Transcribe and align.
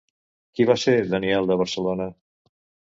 Qui 0.59 0.65
va 0.71 0.77
ser 0.85 0.95
Daniel 1.13 1.51
de 1.53 1.59
Barcelona? 1.63 2.13